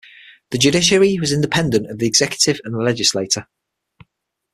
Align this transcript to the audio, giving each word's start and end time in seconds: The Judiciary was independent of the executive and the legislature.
The 0.49 0.57
Judiciary 0.57 1.19
was 1.19 1.31
independent 1.31 1.85
of 1.91 1.99
the 1.99 2.07
executive 2.07 2.59
and 2.63 2.73
the 2.73 2.79
legislature. 2.79 3.45